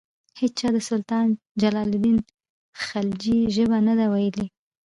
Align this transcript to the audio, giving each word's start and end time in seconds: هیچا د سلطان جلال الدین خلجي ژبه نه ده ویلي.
هیچا 0.41 0.67
د 0.73 0.77
سلطان 0.89 1.27
جلال 1.61 1.89
الدین 1.93 2.17
خلجي 2.85 3.39
ژبه 3.55 3.77
نه 3.87 3.93
ده 3.99 4.05
ویلي. 4.13 4.45